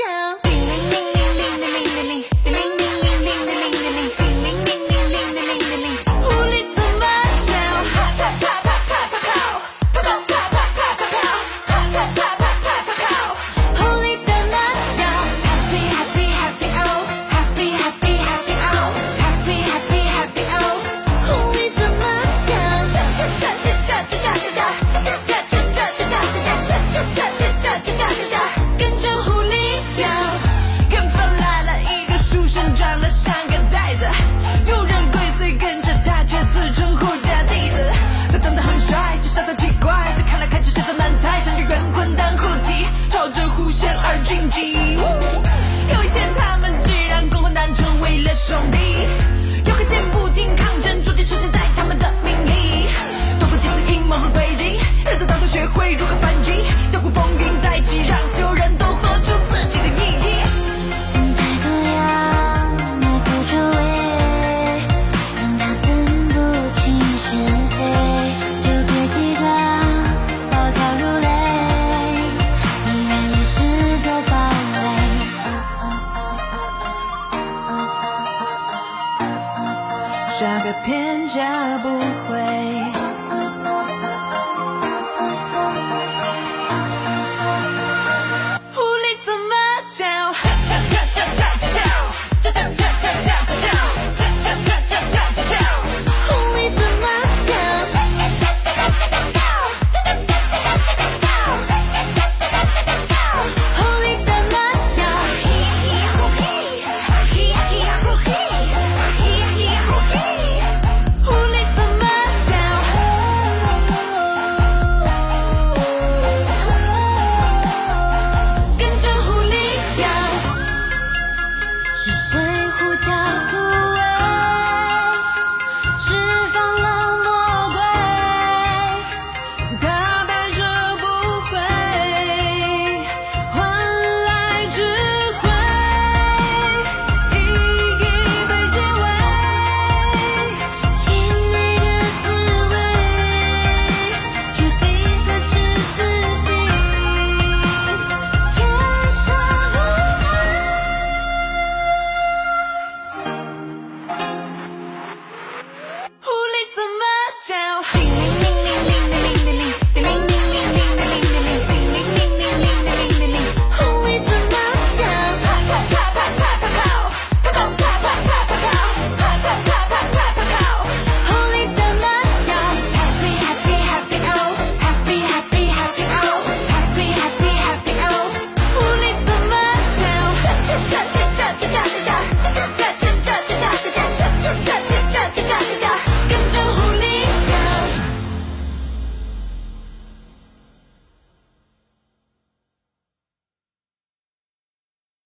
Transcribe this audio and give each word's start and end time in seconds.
show. 0.00 0.49